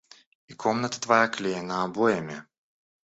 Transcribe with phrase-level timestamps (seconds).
[0.49, 2.37] И комната твоя оклеена обоями.